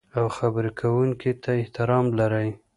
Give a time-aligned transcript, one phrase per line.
[0.17, 2.49] او خبرې کوونکي ته احترام لرئ.